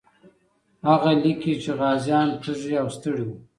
[0.87, 3.35] هغه لیکي چې غازیان تږي او ستړي وو.